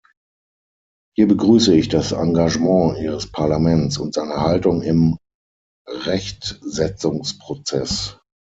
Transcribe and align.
Hier 1.15 1.27
begrüße 1.27 1.75
ich 1.75 1.87
das 1.87 2.11
Engagement 2.11 2.97
Ihres 2.97 3.31
Parlaments 3.31 3.99
und 3.99 4.15
seine 4.15 4.41
Haltung 4.41 4.81
im 4.81 5.19
Rechtsetzungsprozess. 5.87 8.17